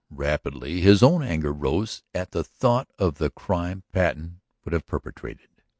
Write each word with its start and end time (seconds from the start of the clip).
Rapidly 0.09 0.81
his 0.81 1.03
own 1.03 1.21
anger 1.21 1.53
rose 1.53 2.01
at 2.11 2.31
the 2.31 2.43
thought 2.43 2.87
of 2.97 3.19
the 3.19 3.29
crime 3.29 3.83
Patten 3.91 4.41
would 4.65 4.73
have 4.73 4.87
perpetrated. 4.87 5.49